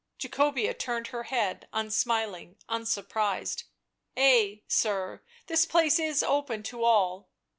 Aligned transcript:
Jacobea 0.17 0.73
turned 0.73 1.09
her 1.09 1.25
head, 1.25 1.67
unsmiling, 1.73 2.55
unsurprised. 2.67 3.65
"Ay, 4.17 4.63
sir, 4.67 5.21
this 5.45 5.63
place 5.63 5.99
is 5.99 6.23
open 6.23 6.63
to 6.63 6.83
all." 6.83 7.29